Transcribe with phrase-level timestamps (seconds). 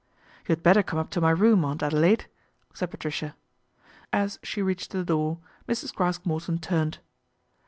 [0.47, 2.25] 'You had better come up to my room, Aunt Adelaide,"
[2.73, 3.35] said Patricia.
[4.11, 5.37] As she reached the door,
[5.69, 5.93] Mrs.
[5.93, 6.97] Craske Morton turned.